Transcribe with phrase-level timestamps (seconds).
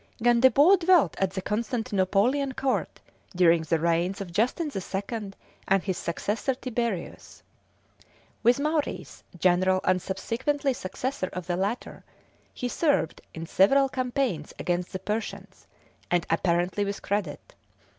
[0.23, 3.01] Gondebaud dwelt at the Constantinopolitan court
[3.35, 5.35] during the reigns of Justin the Second
[5.67, 7.43] and his successor Tiberius.
[8.41, 12.03] With Maurice, general and subsequently successor of the latter,
[12.51, 15.67] he served in several campaigns against the Persians,
[16.09, 17.53] and apparently with credit.